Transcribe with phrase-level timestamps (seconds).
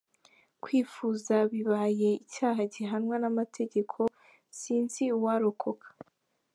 [0.63, 3.97] Kwifuza bibaye icyaha gihanwa n’amategeko
[4.59, 5.87] sinzi uwarokoka.